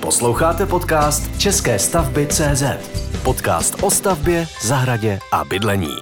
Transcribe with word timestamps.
Posloucháte 0.00 0.66
podcast 0.66 1.38
České 1.38 1.78
stavby 1.78 2.26
CZ. 2.26 2.62
Podcast 3.22 3.82
o 3.82 3.90
stavbě, 3.90 4.46
zahradě 4.62 5.18
a 5.32 5.44
bydlení. 5.44 5.96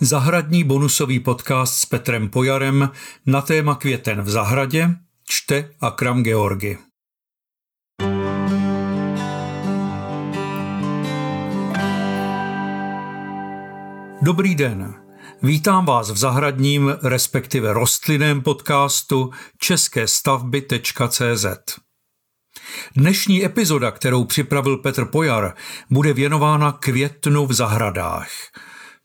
Zahradní 0.00 0.64
bonusový 0.64 1.20
podcast 1.20 1.74
s 1.74 1.86
Petrem 1.86 2.28
Pojarem 2.28 2.90
na 3.26 3.42
téma 3.42 3.74
květen 3.74 4.22
v 4.22 4.30
zahradě 4.30 4.88
čte 5.24 5.70
Akram 5.80 6.22
Georgi. 6.22 6.78
Dobrý 14.22 14.54
den. 14.54 14.94
Vítám 15.42 15.86
vás 15.86 16.10
v 16.10 16.16
zahradním, 16.16 16.96
respektive 17.02 17.72
rostlinném 17.72 18.42
podcastu 18.42 19.30
české 19.58 20.08
stavby.cz. 20.08 21.46
Dnešní 22.96 23.44
epizoda, 23.44 23.90
kterou 23.90 24.24
připravil 24.24 24.76
Petr 24.76 25.04
Pojar, 25.04 25.54
bude 25.90 26.12
věnována 26.12 26.72
květnu 26.72 27.46
v 27.46 27.52
zahradách. 27.52 28.30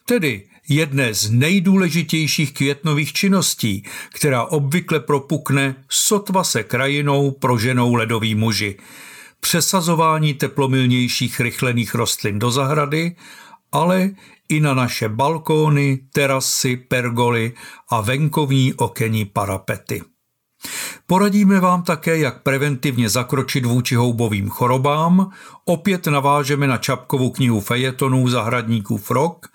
Tedy 0.05 0.47
jedné 0.69 1.13
z 1.13 1.29
nejdůležitějších 1.29 2.53
květnových 2.53 3.13
činností, 3.13 3.85
která 4.13 4.43
obvykle 4.43 4.99
propukne 4.99 5.75
sotva 5.89 6.43
se 6.43 6.63
krajinou 6.63 7.31
proženou 7.31 7.93
ledový 7.93 8.35
muži. 8.35 8.77
Přesazování 9.39 10.33
teplomilnějších 10.33 11.39
rychlených 11.39 11.95
rostlin 11.95 12.39
do 12.39 12.51
zahrady, 12.51 13.15
ale 13.73 14.09
i 14.49 14.59
na 14.59 14.73
naše 14.73 15.09
balkóny, 15.09 15.99
terasy, 16.13 16.77
pergoly 16.77 17.53
a 17.89 18.01
venkovní 18.01 18.73
okenní 18.73 19.25
parapety. 19.25 20.01
Poradíme 21.07 21.59
vám 21.59 21.83
také, 21.83 22.17
jak 22.17 22.43
preventivně 22.43 23.09
zakročit 23.09 23.65
vůči 23.65 23.95
houbovým 23.95 24.49
chorobám, 24.49 25.31
opět 25.65 26.07
navážeme 26.07 26.67
na 26.67 26.77
Čapkovu 26.77 27.29
knihu 27.29 27.61
fejetonů 27.61 28.27
zahradníků 28.27 28.97
Frog 28.97 29.47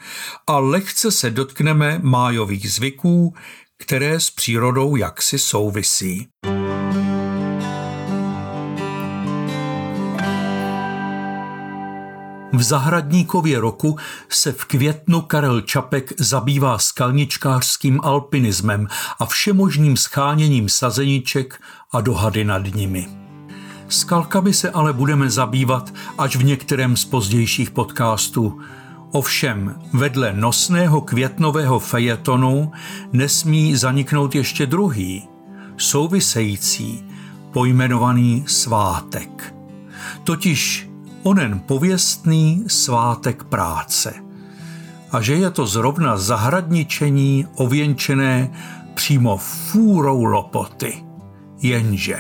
a 0.47 0.59
lehce 0.59 1.11
se 1.11 1.31
dotkneme 1.31 2.01
májových 2.03 2.73
zvyků, 2.73 3.35
které 3.79 4.21
s 4.21 4.31
přírodou 4.31 4.97
jaksi 4.97 5.39
souvisí. 5.39 6.29
V 12.59 12.63
zahradníkově 12.63 13.61
roku 13.61 13.97
se 14.29 14.53
v 14.53 14.65
květnu 14.65 15.21
Karel 15.21 15.61
Čapek 15.61 16.13
zabývá 16.19 16.79
skalničkářským 16.79 18.01
alpinismem 18.03 18.87
a 19.19 19.27
všemožným 19.27 19.97
scháněním 19.97 20.69
sazeniček 20.69 21.63
a 21.93 22.01
dohady 22.01 22.45
nad 22.45 22.75
nimi. 22.75 23.09
Skalkami 23.89 24.55
se 24.55 24.71
ale 24.71 24.93
budeme 24.93 25.31
zabývat 25.31 25.95
až 26.19 26.37
v 26.37 26.45
některém 26.45 26.97
z 26.97 27.05
pozdějších 27.05 27.71
podcastů. 27.71 28.61
Ovšem, 29.13 29.81
vedle 29.93 30.33
nosného 30.33 31.01
květnového 31.01 31.79
fejetonu 31.79 32.73
nesmí 33.13 33.77
zaniknout 33.77 34.35
ještě 34.35 34.67
druhý, 34.67 35.29
související, 35.77 37.05
pojmenovaný 37.53 38.45
svátek. 38.47 39.55
Totiž 40.25 40.88
onen 41.23 41.61
pověstný 41.67 42.65
svátek 42.67 43.45
práce. 43.45 44.15
A 45.13 45.21
že 45.21 45.35
je 45.35 45.51
to 45.51 45.67
zrovna 45.67 46.17
zahradničení 46.17 47.47
ověnčené 47.55 48.51
přímo 48.95 49.37
fůrou 49.37 50.25
lopoty. 50.25 51.05
Jenže. 51.63 52.19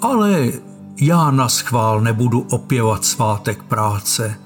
Ale 0.00 0.52
já 1.00 1.30
na 1.30 1.48
schvál 1.48 2.00
nebudu 2.00 2.46
opěvat 2.50 3.04
svátek 3.04 3.62
práce, 3.62 4.38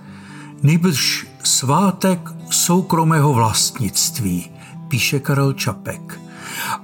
nejbrž 0.62 1.26
svátek 1.42 2.30
soukromého 2.50 3.32
vlastnictví, 3.32 4.50
píše 4.88 5.20
Karel 5.20 5.52
Čapek. 5.52 6.20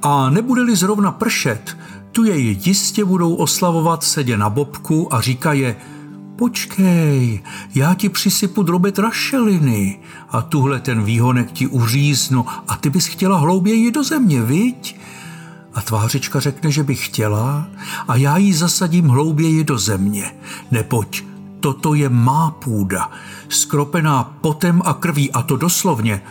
A 0.03 0.31
nebude-li 0.31 0.77
zrovna 0.77 1.13
pršet, 1.13 1.77
tu 2.13 2.25
jej 2.25 2.59
jistě 2.65 3.05
budou 3.05 3.35
oslavovat 3.35 4.05
sedě 4.05 4.37
na 4.37 4.51
bobku 4.51 5.15
a 5.15 5.21
říkaje– 5.21 5.77
počkej, 6.41 7.43
já 7.75 7.95
ti 7.95 8.09
přisypu 8.09 8.63
drobet 8.63 8.99
rašeliny 8.99 10.01
a 10.31 10.43
tuhle 10.43 10.81
ten 10.81 11.05
výhonek 11.05 11.53
ti 11.53 11.67
uříznu 11.67 12.47
a 12.69 12.77
ty 12.77 12.91
bys 12.91 13.07
chtěla 13.07 13.39
hlouběji 13.39 13.91
do 13.91 14.05
země, 14.05 14.43
viď? 14.43 14.97
A 15.75 15.81
tvářička 15.81 16.41
řekne, 16.41 16.71
že 16.71 16.83
by 16.83 16.95
chtěla 16.95 17.67
a 18.09 18.17
já 18.17 18.37
ji 18.37 18.55
zasadím 18.55 19.09
hlouběji 19.09 19.65
do 19.65 19.79
země, 19.79 20.35
neboť 20.71 21.23
toto 21.61 21.95
je 21.95 22.09
má 22.09 22.51
půda, 22.51 23.11
skropená 23.49 24.25
potem 24.41 24.83
a 24.85 24.95
krví 24.95 25.33
a 25.33 25.43
to 25.43 25.57
doslovně, 25.57 26.23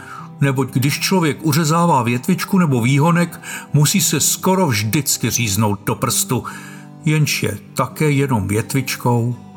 neboť 0.41 0.73
když 0.73 0.99
člověk 0.99 1.37
uřezává 1.45 2.03
větvičku 2.03 2.57
nebo 2.57 2.81
výhonek, 2.81 3.41
musí 3.73 4.01
se 4.01 4.19
skoro 4.19 4.67
vždycky 4.67 5.29
říznout 5.29 5.79
do 5.85 5.95
prstu, 5.95 6.43
jenž 7.05 7.43
je 7.43 7.57
také 7.73 8.11
jenom 8.11 8.47
větvičkou 8.47 9.48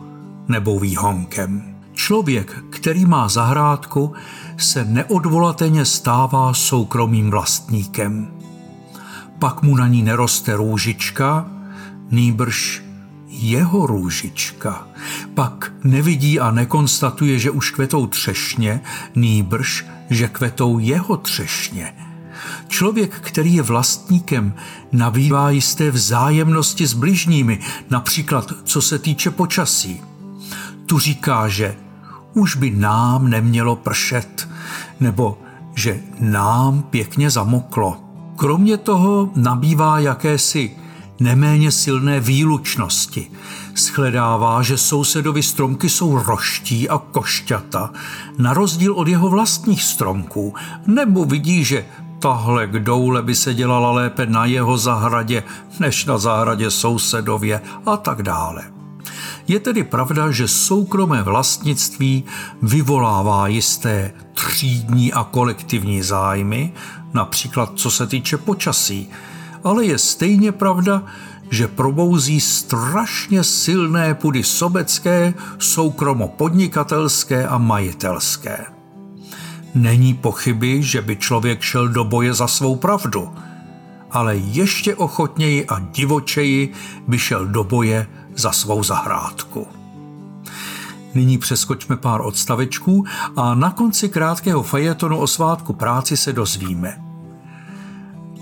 nebo 0.49 0.79
výhonkem. 0.79 1.73
Člověk, 1.93 2.65
který 2.71 3.07
má 3.07 3.29
zahrádku, 3.29 4.13
se 4.57 4.85
neodvolatelně 4.85 5.85
stává 5.85 6.55
soukromým 6.55 7.31
vlastníkem. 7.31 8.29
Pak 9.39 9.63
mu 9.63 9.77
na 9.77 9.89
ní 9.89 10.03
neroste 10.03 10.57
růžička, 10.57 11.51
nýbrž 12.11 12.83
jeho 13.29 13.87
růžička. 13.87 14.87
Pak 15.35 15.73
nevidí 15.85 16.41
a 16.41 16.51
nekonstatuje, 16.51 17.39
že 17.39 17.51
už 17.51 17.71
kvetou 17.71 18.07
třešně, 18.07 18.81
nýbrž, 19.15 19.87
že 20.11 20.29
kvetou 20.29 20.79
jeho 20.79 21.17
třešně. 21.17 21.95
Člověk, 22.69 23.21
který 23.21 23.55
je 23.55 23.63
vlastníkem, 23.63 24.55
nabývá 24.93 25.51
jisté 25.51 25.91
vzájemnosti 25.91 26.87
s 26.87 26.93
bližními, 26.93 27.59
například 27.91 28.53
co 28.65 28.83
se 28.83 28.99
týče 28.99 29.31
počasí 29.31 30.03
tu 30.87 30.99
říká, 30.99 31.49
že 31.49 31.77
už 32.35 32.57
by 32.57 32.71
nám 32.71 33.31
nemělo 33.31 33.77
pršet, 33.77 34.49
nebo 35.01 35.39
že 35.75 36.01
nám 36.21 36.83
pěkně 36.83 37.31
zamoklo. 37.31 37.97
Kromě 38.37 38.77
toho 38.77 39.31
nabývá 39.37 39.99
jakési 39.99 40.77
neméně 41.21 41.71
silné 41.71 42.21
výlučnosti. 42.21 43.31
Shledává, 43.77 44.63
že 44.63 44.79
sousedovi 44.79 45.43
stromky 45.43 45.89
jsou 45.89 46.19
roští 46.19 46.89
a 46.89 46.99
košťata, 46.99 47.91
na 48.39 48.55
rozdíl 48.55 48.95
od 48.95 49.09
jeho 49.09 49.29
vlastních 49.29 49.83
stromků, 49.83 50.55
nebo 50.87 51.25
vidí, 51.25 51.65
že 51.65 51.87
tahle 52.19 52.67
kdoule 52.67 53.23
by 53.23 53.35
se 53.35 53.55
dělala 53.55 53.93
lépe 53.93 54.27
na 54.27 54.45
jeho 54.45 54.79
zahradě, 54.79 55.43
než 55.81 56.05
na 56.05 56.19
zahradě 56.19 56.71
sousedově 56.71 57.61
a 57.87 57.97
tak 57.97 58.23
dále. 58.23 58.72
Je 59.53 59.61
tedy 59.61 59.85
pravda, 59.85 60.31
že 60.31 60.49
soukromé 60.49 61.23
vlastnictví 61.23 62.25
vyvolává 62.63 63.47
jisté 63.49 64.13
třídní 64.35 65.13
a 65.13 65.25
kolektivní 65.25 66.03
zájmy, 66.03 66.73
například 67.13 67.73
co 67.75 67.91
se 67.91 68.07
týče 68.07 68.37
počasí, 68.37 69.11
ale 69.65 69.85
je 69.85 69.99
stejně 69.99 70.53
pravda, 70.53 71.03
že 71.51 71.69
probouzí 71.69 72.41
strašně 72.41 73.45
silné 73.45 74.15
pudy 74.15 74.43
sobecké, 74.43 75.35
soukromo-podnikatelské 75.59 77.47
a 77.47 77.59
majitelské. 77.59 78.65
Není 79.75 80.15
pochyby, 80.15 80.83
že 80.83 81.03
by 81.03 81.17
člověk 81.17 81.61
šel 81.61 81.89
do 81.89 82.05
boje 82.05 82.35
za 82.35 82.47
svou 82.47 82.77
pravdu, 82.77 83.31
ale 84.11 84.37
ještě 84.37 84.95
ochotněji 84.95 85.67
a 85.67 85.79
divočeji 85.79 86.73
by 87.09 87.19
šel 87.19 87.47
do 87.47 87.65
boje 87.65 88.07
za 88.37 88.53
svou 88.53 88.83
zahrádku. 88.83 89.67
Nyní 91.15 91.39
přeskočme 91.39 91.97
pár 91.97 92.21
odstavečků 92.21 93.05
a 93.37 93.55
na 93.55 93.71
konci 93.71 94.09
krátkého 94.09 94.63
fajetonu 94.63 95.19
o 95.19 95.27
svátku 95.27 95.73
práci 95.73 96.17
se 96.17 96.33
dozvíme. 96.33 97.03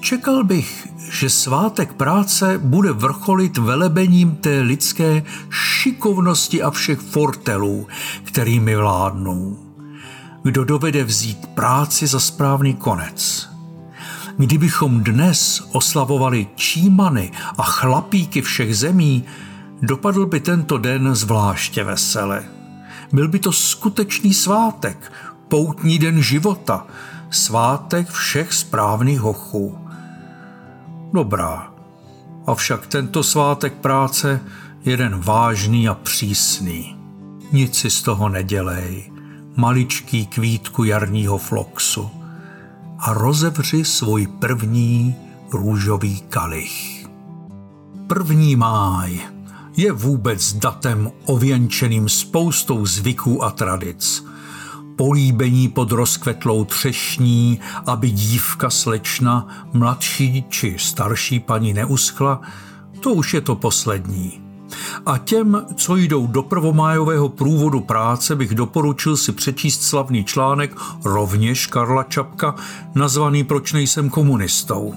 Čekal 0.00 0.44
bych, 0.44 0.88
že 1.10 1.30
svátek 1.30 1.92
práce 1.92 2.58
bude 2.58 2.92
vrcholit 2.92 3.58
velebením 3.58 4.36
té 4.36 4.60
lidské 4.60 5.22
šikovnosti 5.50 6.62
a 6.62 6.70
všech 6.70 6.98
fortelů, 6.98 7.86
kterými 8.24 8.76
vládnou. 8.76 9.58
Kdo 10.42 10.64
dovede 10.64 11.04
vzít 11.04 11.46
práci 11.46 12.06
za 12.06 12.20
správný 12.20 12.74
konec– 12.74 13.50
Kdybychom 14.40 15.04
dnes 15.04 15.62
oslavovali 15.72 16.46
čímany 16.54 17.32
a 17.58 17.62
chlapíky 17.62 18.42
všech 18.42 18.76
zemí, 18.76 19.24
dopadl 19.82 20.26
by 20.26 20.40
tento 20.40 20.78
den 20.78 21.14
zvláště 21.14 21.84
vesele. 21.84 22.44
Byl 23.12 23.28
by 23.28 23.38
to 23.38 23.52
skutečný 23.52 24.34
svátek, 24.34 25.12
poutní 25.48 25.98
den 25.98 26.22
života, 26.22 26.86
svátek 27.30 28.08
všech 28.08 28.52
správných 28.52 29.20
hochů. 29.20 29.78
Dobrá, 31.12 31.70
Avšak 32.46 32.86
tento 32.86 33.22
svátek 33.22 33.74
práce 33.74 34.40
je 34.84 34.92
jeden 34.92 35.20
vážný 35.20 35.88
a 35.88 35.94
přísný. 35.94 36.96
Nic 37.52 37.78
si 37.78 37.90
z 37.90 38.02
toho 38.02 38.28
nedělej, 38.28 39.12
maličký 39.56 40.26
kvítku 40.26 40.84
jarního 40.84 41.38
floxu 41.38 42.10
a 42.98 43.14
rozevři 43.14 43.84
svůj 43.84 44.26
první 44.26 45.14
růžový 45.52 46.20
kalich. 46.20 47.06
První 48.06 48.56
máj 48.56 49.20
je 49.80 49.92
vůbec 49.92 50.52
datem 50.52 51.10
ověnčeným 51.24 52.08
spoustou 52.08 52.86
zvyků 52.86 53.44
a 53.44 53.50
tradic. 53.50 54.24
Políbení 54.96 55.68
pod 55.68 55.92
rozkvetlou 55.92 56.64
třešní, 56.64 57.60
aby 57.86 58.10
dívka 58.10 58.70
slečna, 58.70 59.48
mladší 59.72 60.44
či 60.48 60.76
starší 60.78 61.40
paní 61.40 61.72
neuschla, 61.72 62.40
to 63.00 63.12
už 63.12 63.34
je 63.34 63.40
to 63.40 63.54
poslední. 63.54 64.40
A 65.06 65.18
těm, 65.18 65.66
co 65.74 65.96
jdou 65.96 66.26
do 66.26 66.42
prvomájového 66.42 67.28
průvodu 67.28 67.80
práce, 67.80 68.36
bych 68.36 68.54
doporučil 68.54 69.16
si 69.16 69.32
přečíst 69.32 69.82
slavný 69.82 70.24
článek 70.24 70.76
rovněž 71.04 71.66
Karla 71.66 72.02
Čapka, 72.02 72.54
nazvaný 72.94 73.44
Proč 73.44 73.72
nejsem 73.72 74.10
komunistou. 74.10 74.94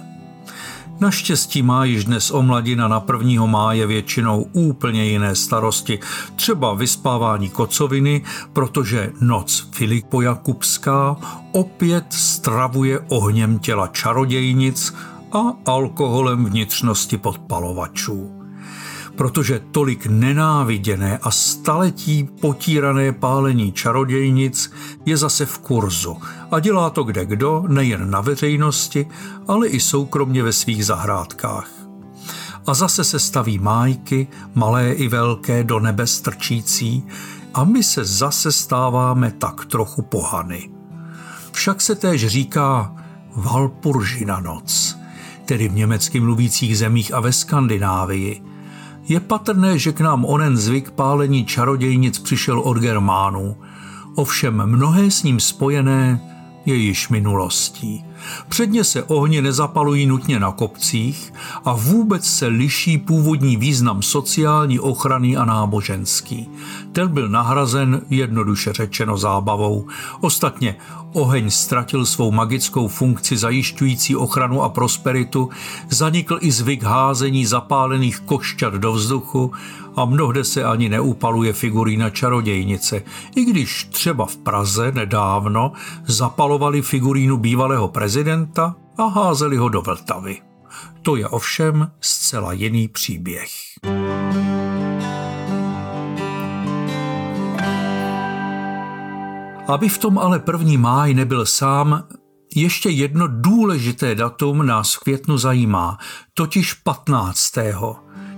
Naštěstí 1.03 1.61
má 1.61 1.85
již 1.85 2.05
dnes 2.05 2.31
omladina 2.31 2.87
na 2.87 3.05
1. 3.23 3.45
máje 3.45 3.87
většinou 3.87 4.45
úplně 4.53 5.05
jiné 5.05 5.35
starosti, 5.35 5.99
třeba 6.35 6.73
vyspávání 6.73 7.49
kocoviny, 7.49 8.23
protože 8.53 9.11
noc 9.21 9.67
Filipo 9.71 10.21
Jakubská 10.21 11.17
opět 11.51 12.05
stravuje 12.09 12.99
ohněm 12.99 13.59
těla 13.59 13.87
čarodějnic 13.87 14.95
a 15.31 15.39
alkoholem 15.65 16.45
vnitřnosti 16.45 17.17
podpalovačů 17.17 18.42
protože 19.15 19.61
tolik 19.71 20.05
nenáviděné 20.05 21.17
a 21.17 21.31
staletí 21.31 22.23
potírané 22.23 23.11
pálení 23.11 23.71
čarodějnic 23.71 24.71
je 25.05 25.17
zase 25.17 25.45
v 25.45 25.57
kurzu 25.57 26.17
a 26.51 26.59
dělá 26.59 26.89
to 26.89 27.03
kde 27.03 27.25
kdo, 27.25 27.63
nejen 27.67 28.09
na 28.09 28.21
veřejnosti, 28.21 29.07
ale 29.47 29.67
i 29.67 29.79
soukromně 29.79 30.43
ve 30.43 30.53
svých 30.53 30.85
zahrádkách. 30.85 31.69
A 32.67 32.73
zase 32.73 33.03
se 33.03 33.19
staví 33.19 33.59
májky, 33.59 34.27
malé 34.55 34.91
i 34.91 35.07
velké, 35.07 35.63
do 35.63 35.79
nebe 35.79 36.07
strčící, 36.07 37.03
a 37.53 37.63
my 37.63 37.83
se 37.83 38.05
zase 38.05 38.51
stáváme 38.51 39.31
tak 39.31 39.65
trochu 39.65 40.01
pohany. 40.01 40.69
Však 41.51 41.81
se 41.81 41.95
též 41.95 42.27
říká 42.27 42.95
Valpuržina 43.35 44.39
noc, 44.39 44.97
tedy 45.45 45.67
v 45.67 45.73
německy 45.73 46.19
mluvících 46.19 46.77
zemích 46.77 47.13
a 47.13 47.19
ve 47.19 47.33
Skandinávii– 47.33 48.41
je 49.07 49.19
patrné, 49.19 49.79
že 49.79 49.91
k 49.91 50.01
nám 50.01 50.25
onen 50.25 50.57
zvyk 50.57 50.91
pálení 50.91 51.45
čarodějnic 51.45 52.19
přišel 52.19 52.59
od 52.59 52.77
Germánů, 52.77 53.55
ovšem 54.15 54.65
mnohé 54.65 55.11
s 55.11 55.23
ním 55.23 55.39
spojené 55.39 56.21
je 56.65 56.75
již 56.75 57.09
minulostí. 57.09 58.05
Předně 58.49 58.83
se 58.83 59.03
ohně 59.03 59.41
nezapalují 59.41 60.05
nutně 60.05 60.39
na 60.39 60.51
kopcích 60.51 61.33
a 61.65 61.73
vůbec 61.73 62.25
se 62.25 62.47
liší 62.47 62.97
původní 62.97 63.57
význam 63.57 64.01
sociální 64.01 64.79
ochrany 64.79 65.37
a 65.37 65.45
náboženský. 65.45 66.49
Ten 66.91 67.07
byl 67.07 67.29
nahrazen 67.29 68.01
jednoduše 68.09 68.73
řečeno 68.73 69.17
zábavou. 69.17 69.87
Ostatně 70.19 70.75
oheň 71.13 71.51
ztratil 71.51 72.05
svou 72.05 72.31
magickou 72.31 72.87
funkci 72.87 73.37
zajišťující 73.37 74.15
ochranu 74.15 74.63
a 74.63 74.69
prosperitu, 74.69 75.49
zanikl 75.89 76.37
i 76.41 76.51
zvyk 76.51 76.83
házení 76.83 77.45
zapálených 77.45 78.19
košťat 78.19 78.73
do 78.73 78.93
vzduchu 78.93 79.51
a 79.95 80.05
mnohde 80.05 80.43
se 80.43 80.63
ani 80.63 80.89
neupaluje 80.89 81.53
figurína 81.53 82.09
čarodějnice, 82.09 83.03
i 83.35 83.45
když 83.45 83.83
třeba 83.83 84.25
v 84.25 84.37
Praze 84.37 84.91
nedávno 84.91 85.71
zapalovali 86.05 86.81
figurínu 86.81 87.37
bývalého 87.37 87.87
prezidenta 87.87 88.75
a 88.97 89.05
házeli 89.05 89.57
ho 89.57 89.69
do 89.69 89.81
Vltavy. 89.81 90.41
To 91.01 91.15
je 91.15 91.27
ovšem 91.27 91.91
zcela 92.01 92.53
jiný 92.53 92.87
příběh. 92.87 93.72
Aby 99.67 99.89
v 99.89 99.97
tom 99.97 100.19
ale 100.19 100.39
první 100.39 100.77
máj 100.77 101.13
nebyl 101.13 101.45
sám, 101.45 102.03
ještě 102.55 102.89
jedno 102.89 103.27
důležité 103.27 104.15
datum 104.15 104.65
nás 104.65 104.93
v 104.93 104.99
květnu 104.99 105.37
zajímá, 105.37 105.97
totiž 106.33 106.73
15 106.73 107.57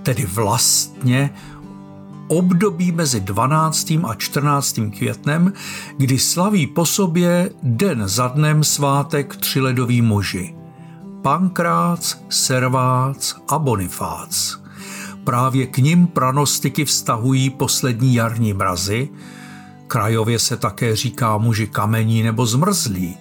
tedy 0.04 0.26
vlastně 0.26 1.34
období 2.28 2.92
mezi 2.92 3.20
12. 3.20 3.92
a 3.92 4.16
14. 4.18 4.80
květnem, 4.98 5.54
kdy 5.98 6.20
slaví 6.20 6.68
po 6.68 6.86
sobě 6.86 7.50
den 7.64 8.08
za 8.08 8.28
dnem 8.28 8.64
svátek 8.64 9.36
tři 9.36 9.62
ledoví 9.62 10.02
muži. 10.02 10.56
Pankrác, 11.22 12.18
Servác 12.30 13.36
a 13.48 13.60
Bonifác. 13.60 14.58
Právě 15.24 15.68
k 15.68 15.78
nim 15.78 16.08
pranostiky 16.08 16.86
vztahují 16.86 17.50
poslední 17.50 18.16
jarní 18.16 18.54
mrazy, 18.54 19.10
krajově 19.88 20.40
se 20.40 20.58
také 20.58 20.96
říká 20.96 21.38
muži 21.38 21.68
kamení 21.68 22.24
nebo 22.24 22.46
zmrzlí, 22.46 23.18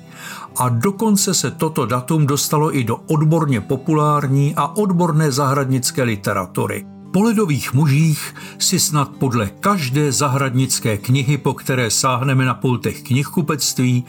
a 0.56 0.68
dokonce 0.68 1.34
se 1.34 1.50
toto 1.50 1.86
datum 1.86 2.26
dostalo 2.26 2.76
i 2.76 2.84
do 2.84 2.96
odborně 2.96 3.60
populární 3.60 4.54
a 4.56 4.76
odborné 4.76 5.32
zahradnické 5.32 6.02
literatury. 6.02 6.86
Po 7.12 7.22
ledových 7.22 7.74
mužích 7.74 8.34
si 8.58 8.80
snad 8.80 9.08
podle 9.08 9.46
každé 9.46 10.12
zahradnické 10.12 10.96
knihy, 10.96 11.38
po 11.38 11.54
které 11.54 11.90
sáhneme 11.90 12.44
na 12.44 12.54
pultech 12.54 13.02
knihkupectví, 13.02 14.04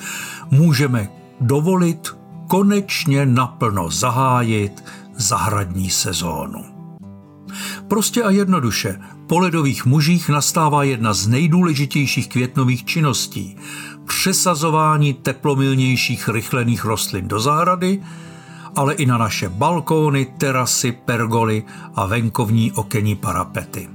můžeme 0.52 1.10
dovolit 1.42 2.16
konečně 2.48 3.26
naplno 3.26 3.90
zahájit 3.90 4.84
zahradní 5.16 5.90
sezónu. 5.90 6.66
Prostě 7.88 8.24
a 8.24 8.30
jednoduše, 8.30 9.00
po 9.28 9.40
ledových 9.40 9.86
mužích 9.86 10.30
nastává 10.30 10.84
jedna 10.84 11.14
z 11.14 11.28
nejdůležitějších 11.28 12.30
květnových 12.30 12.86
činností– 12.86 13.58
přesazování 14.06 15.14
teplomilnějších 15.14 16.30
rychlených 16.30 16.86
rostlin 16.86 17.28
do 17.28 17.40
zahrady, 17.40 18.02
ale 18.76 18.94
i 18.94 19.06
na 19.06 19.18
naše 19.18 19.50
balkóny, 19.50 20.26
terasy, 20.38 20.92
pergoly 20.92 21.64
a 21.96 22.06
venkovní 22.06 22.72
okenní 22.72 23.16
parapety. 23.16 23.90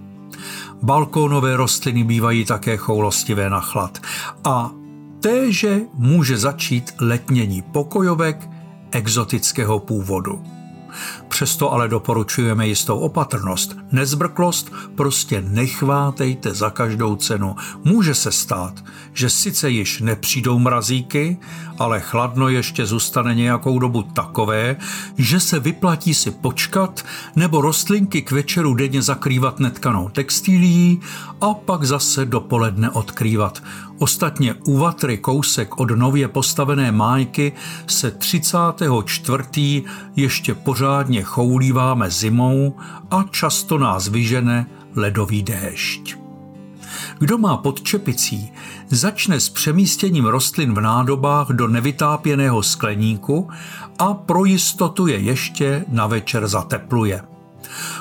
Balkónové 0.82 1.56
rostliny 1.56 2.04
bývají 2.04 2.44
také 2.44 2.76
choulostivé 2.76 3.50
na 3.50 3.60
chlad 3.60 3.98
a 4.44 4.70
téže 5.20 5.80
může 5.94 6.38
začít 6.38 6.94
letnění 7.00 7.62
pokojovek 7.62 8.48
exotického 8.90 9.78
původu. 9.78 10.42
Přesto 11.30 11.72
ale 11.72 11.88
doporučujeme 11.88 12.68
jistou 12.68 12.98
opatrnost. 12.98 13.76
Nezbrklost 13.92 14.72
prostě 14.94 15.42
nechvátejte 15.48 16.54
za 16.54 16.70
každou 16.70 17.16
cenu. 17.16 17.56
Může 17.84 18.14
se 18.14 18.32
stát, 18.32 18.84
že 19.12 19.30
sice 19.30 19.70
již 19.70 20.00
nepřijdou 20.00 20.58
mrazíky, 20.58 21.38
ale 21.78 22.00
chladno 22.00 22.48
ještě 22.48 22.86
zůstane 22.86 23.34
nějakou 23.34 23.78
dobu 23.78 24.02
takové, 24.02 24.76
že 25.18 25.40
se 25.40 25.60
vyplatí 25.60 26.14
si 26.14 26.30
počkat 26.30 27.04
nebo 27.36 27.60
rostlinky 27.60 28.22
k 28.22 28.30
večeru 28.30 28.74
denně 28.74 29.02
zakrývat 29.02 29.60
netkanou 29.60 30.08
textílií 30.08 31.00
a 31.40 31.54
pak 31.54 31.84
zase 31.84 32.24
dopoledne 32.24 32.90
odkrývat. 32.90 33.62
Ostatně 33.98 34.54
u 34.54 34.78
vatry 34.78 35.18
kousek 35.18 35.80
od 35.80 35.90
nově 35.90 36.28
postavené 36.28 36.92
májky 36.92 37.52
se 37.86 38.10
34. 38.10 39.84
ještě 40.16 40.54
pořádně 40.54 41.19
choulíváme 41.22 42.10
zimou 42.10 42.76
a 43.10 43.24
často 43.30 43.78
nás 43.78 44.08
vyžene 44.08 44.66
ledový 44.96 45.42
déšť. 45.42 46.16
Kdo 47.18 47.38
má 47.38 47.56
pod 47.56 47.82
čepicí, 47.82 48.52
začne 48.88 49.40
s 49.40 49.48
přemístěním 49.48 50.24
rostlin 50.24 50.74
v 50.74 50.80
nádobách 50.80 51.48
do 51.48 51.68
nevytápěného 51.68 52.62
skleníku 52.62 53.48
a 53.98 54.14
pro 54.14 54.44
jistotu 54.44 55.06
je 55.06 55.18
ještě 55.18 55.84
na 55.88 56.06
večer 56.06 56.48
zatepluje. 56.48 57.29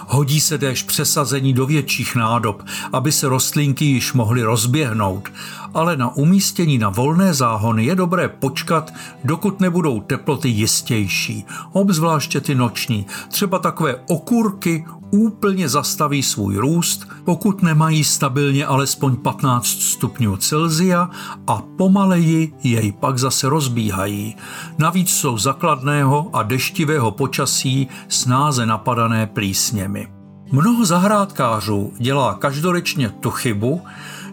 Hodí 0.07 0.41
se 0.41 0.57
též 0.57 0.83
přesazení 0.83 1.53
do 1.53 1.65
větších 1.65 2.15
nádob, 2.15 2.63
aby 2.93 3.11
se 3.11 3.29
rostlinky 3.29 3.85
již 3.85 4.13
mohly 4.13 4.43
rozběhnout, 4.43 5.29
ale 5.73 5.97
na 5.97 6.15
umístění 6.15 6.77
na 6.77 6.89
volné 6.89 7.33
záhony 7.33 7.85
je 7.85 7.95
dobré 7.95 8.29
počkat, 8.29 8.93
dokud 9.23 9.59
nebudou 9.59 9.99
teploty 9.99 10.49
jistější, 10.49 11.45
obzvláště 11.71 12.41
ty 12.41 12.55
noční. 12.55 13.05
Třeba 13.29 13.59
takové 13.59 13.95
okurky 14.07 14.85
úplně 15.11 15.69
zastaví 15.69 16.23
svůj 16.23 16.55
růst, 16.57 17.07
pokud 17.23 17.63
nemají 17.63 18.03
stabilně 18.03 18.65
alespoň 18.65 19.15
15 19.15 19.67
stupňů 19.67 20.37
Celzia 20.37 21.09
a 21.47 21.61
pomaleji 21.77 22.53
jej 22.63 22.91
pak 22.91 23.17
zase 23.17 23.49
rozbíhají. 23.49 24.35
Navíc 24.77 25.09
jsou 25.09 25.37
zakladného 25.37 26.29
a 26.33 26.43
deštivého 26.43 27.11
počasí 27.11 27.87
snáze 28.07 28.65
napadané 28.65 29.27
plísněmi. 29.27 30.07
Mnoho 30.51 30.85
zahrádkářů 30.85 31.93
dělá 31.97 32.33
každoročně 32.33 33.09
tu 33.09 33.31
chybu, 33.31 33.81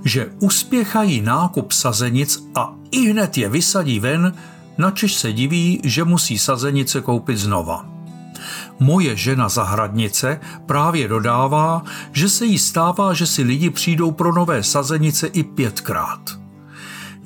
že 0.05 0.31
uspěchají 0.41 1.21
nákup 1.21 1.73
sazenic 1.73 2.49
a 2.55 2.75
i 2.91 3.11
hned 3.11 3.39
je 3.39 3.49
vysadí 3.49 4.01
ven, 4.01 4.33
načež 4.79 5.15
se 5.15 5.33
diví, 5.33 5.81
že 5.85 6.05
musí 6.05 6.39
sazenice 6.39 7.01
koupit 7.01 7.39
znova. 7.39 7.96
Moje 8.81 9.17
žena 9.17 9.49
zahradnice 9.49 10.41
právě 10.67 11.09
dodává, 11.09 11.83
že 12.13 12.29
se 12.29 12.47
jí 12.47 12.59
stává, 12.59 13.15
že 13.15 13.27
si 13.27 13.43
lidi 13.43 13.71
přijdou 13.71 14.11
pro 14.11 14.33
nové 14.33 14.63
sazenice 14.63 15.27
i 15.27 15.43
pětkrát. 15.43 16.39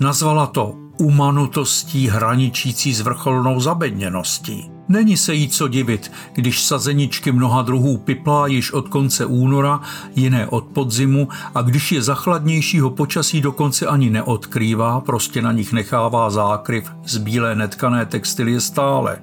Nazvala 0.00 0.47
to 0.47 0.75
umanutostí 1.00 2.09
hraničící 2.09 2.95
s 2.95 3.00
vrcholnou 3.00 3.61
zabedněností. 3.61 4.71
Není 4.88 5.16
se 5.16 5.35
jí 5.35 5.49
co 5.49 5.69
divit, 5.69 6.12
když 6.35 6.64
sazeničky 6.64 7.33
mnoha 7.33 7.62
druhů 7.62 7.99
piplá 7.99 8.47
již 8.47 8.73
od 8.73 8.88
konce 8.88 9.26
února, 9.26 9.80
jiné 10.16 10.47
od 10.47 10.64
podzimu 10.64 11.28
a 11.54 11.62
když 11.62 11.92
je 11.92 12.02
zachladnějšího 12.02 12.90
počasí 12.90 13.40
dokonce 13.40 13.87
ani 13.87 14.11
neodkrývá, 14.11 15.00
prostě 15.00 15.42
na 15.42 15.52
nich 15.52 15.73
nechává 15.73 16.30
zákryv 16.30 16.90
z 17.04 17.16
bílé 17.16 17.54
netkané 17.54 18.07
textilie 18.07 18.61
stále 18.61 19.19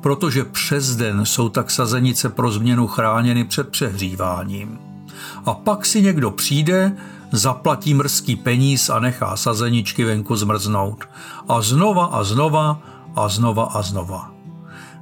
protože 0.00 0.44
přes 0.44 0.96
den 0.96 1.26
jsou 1.26 1.48
tak 1.48 1.70
sazenice 1.70 2.28
pro 2.28 2.50
změnu 2.50 2.86
chráněny 2.86 3.44
před 3.44 3.68
přehříváním. 3.68 4.78
A 5.44 5.54
pak 5.54 5.86
si 5.86 6.02
někdo 6.02 6.30
přijde, 6.30 6.96
zaplatí 7.32 7.94
mrzký 7.94 8.36
peníz 8.36 8.90
a 8.90 8.98
nechá 8.98 9.36
sazeničky 9.36 10.04
venku 10.04 10.36
zmrznout. 10.36 11.04
A 11.48 11.62
znova 11.62 12.04
a 12.04 12.24
znova 12.24 12.82
a 13.16 13.28
znova 13.28 13.64
a 13.64 13.82
znova. 13.82 14.30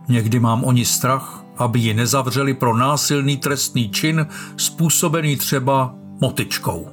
Někdy 0.09 0.41
mám 0.41 0.65
oni 0.65 0.85
strach, 0.85 1.45
aby 1.57 1.79
ji 1.79 1.95
nezavřeli 1.95 2.55
pro 2.55 2.77
násilný 2.77 3.37
trestný 3.37 3.91
čin 3.91 4.27
způsobený 4.57 5.37
třeba 5.37 5.95
motičkou. 6.21 6.89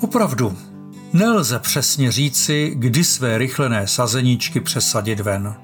Opravdu, 0.00 0.56
nelze 1.12 1.58
přesně 1.58 2.12
říci, 2.12 2.72
kdy 2.76 3.04
své 3.04 3.38
rychlené 3.38 3.86
sazeničky 3.86 4.60
přesadit 4.60 5.20
ven. 5.20 5.54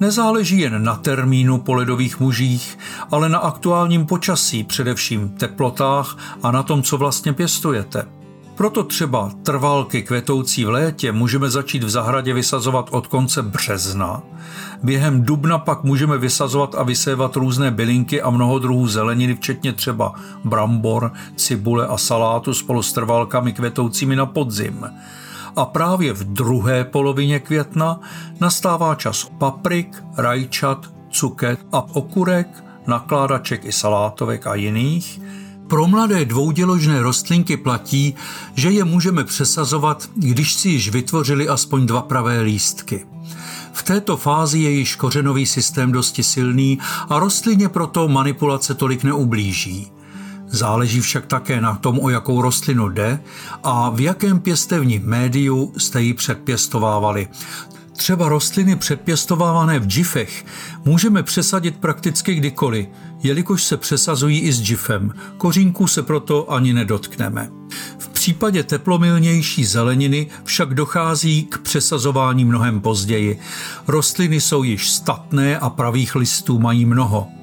Nezáleží 0.00 0.58
jen 0.58 0.84
na 0.84 0.96
termínu 0.96 1.58
po 1.58 1.74
ledových 1.74 2.20
mužích, 2.20 2.78
ale 3.10 3.28
na 3.28 3.38
aktuálním 3.38 4.06
počasí, 4.06 4.64
především 4.64 5.28
teplotách 5.28 6.16
a 6.42 6.50
na 6.50 6.62
tom, 6.62 6.82
co 6.82 6.96
vlastně 6.96 7.32
pěstujete. 7.32 8.06
Proto 8.56 8.84
třeba 8.84 9.30
trvalky 9.42 10.02
kvetoucí 10.02 10.64
v 10.64 10.70
létě 10.70 11.12
můžeme 11.12 11.50
začít 11.50 11.84
v 11.84 11.90
zahradě 11.90 12.34
vysazovat 12.34 12.88
od 12.90 13.06
konce 13.06 13.42
března. 13.42 14.22
Během 14.82 15.22
dubna 15.22 15.58
pak 15.58 15.84
můžeme 15.84 16.18
vysazovat 16.18 16.74
a 16.74 16.82
vysévat 16.82 17.36
různé 17.36 17.70
bylinky 17.70 18.22
a 18.22 18.30
mnoho 18.30 18.58
druhů 18.58 18.86
zeleniny, 18.86 19.34
včetně 19.34 19.72
třeba 19.72 20.12
brambor, 20.44 21.12
cibule 21.36 21.86
a 21.86 21.96
salátu 21.96 22.54
spolu 22.54 22.82
s 22.82 22.92
trvalkami 22.92 23.52
kvetoucími 23.52 24.16
na 24.16 24.26
podzim 24.26 24.86
a 25.56 25.64
právě 25.64 26.12
v 26.12 26.24
druhé 26.24 26.84
polovině 26.84 27.40
května 27.40 28.00
nastává 28.40 28.94
čas 28.94 29.30
paprik, 29.38 30.02
rajčat, 30.16 30.86
cuket 31.10 31.60
a 31.72 31.94
okurek, 31.94 32.64
nakládaček 32.86 33.64
i 33.64 33.72
salátovek 33.72 34.46
a 34.46 34.54
jiných. 34.54 35.20
Pro 35.68 35.86
mladé 35.86 36.24
dvouděložné 36.24 37.02
rostlinky 37.02 37.56
platí, 37.56 38.14
že 38.54 38.70
je 38.70 38.84
můžeme 38.84 39.24
přesazovat, 39.24 40.08
když 40.14 40.54
si 40.54 40.68
již 40.68 40.88
vytvořili 40.88 41.48
aspoň 41.48 41.86
dva 41.86 42.02
pravé 42.02 42.40
lístky. 42.40 43.06
V 43.72 43.82
této 43.82 44.16
fázi 44.16 44.58
je 44.58 44.70
již 44.70 44.94
kořenový 44.94 45.46
systém 45.46 45.92
dosti 45.92 46.22
silný 46.22 46.78
a 47.08 47.18
rostlině 47.18 47.68
proto 47.68 48.08
manipulace 48.08 48.74
tolik 48.74 49.04
neublíží. 49.04 49.95
Záleží 50.48 51.00
však 51.00 51.26
také 51.26 51.60
na 51.60 51.74
tom, 51.74 51.98
o 51.98 52.10
jakou 52.10 52.42
rostlinu 52.42 52.88
jde 52.88 53.20
a 53.62 53.90
v 53.90 54.00
jakém 54.00 54.40
pěstevním 54.40 55.02
médiu 55.04 55.72
jste 55.78 56.02
ji 56.02 56.14
předpěstovávali. 56.14 57.28
Třeba 57.96 58.28
rostliny 58.28 58.76
předpěstovávané 58.76 59.78
v 59.78 59.86
džifech 59.86 60.44
můžeme 60.84 61.22
přesadit 61.22 61.76
prakticky 61.76 62.34
kdykoliv, 62.34 62.86
jelikož 63.22 63.64
se 63.64 63.76
přesazují 63.76 64.40
i 64.40 64.52
s 64.52 64.62
džifem. 64.62 65.12
Kořínku 65.36 65.86
se 65.86 66.02
proto 66.02 66.52
ani 66.52 66.72
nedotkneme. 66.72 67.50
V 67.98 68.08
případě 68.08 68.62
teplomilnější 68.62 69.64
zeleniny 69.64 70.26
však 70.44 70.74
dochází 70.74 71.44
k 71.44 71.58
přesazování 71.58 72.44
mnohem 72.44 72.80
později. 72.80 73.38
Rostliny 73.88 74.40
jsou 74.40 74.62
již 74.62 74.90
statné 74.90 75.58
a 75.58 75.70
pravých 75.70 76.14
listů 76.14 76.58
mají 76.58 76.84
mnoho. 76.84 77.35